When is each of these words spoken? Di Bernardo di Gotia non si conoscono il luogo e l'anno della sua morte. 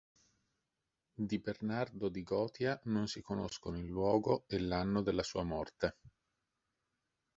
Di 1.13 1.37
Bernardo 1.39 2.09
di 2.09 2.23
Gotia 2.23 2.79
non 2.85 3.07
si 3.07 3.21
conoscono 3.21 3.77
il 3.77 3.85
luogo 3.85 4.45
e 4.47 4.57
l'anno 4.57 5.03
della 5.03 5.21
sua 5.21 5.43
morte. 5.43 5.97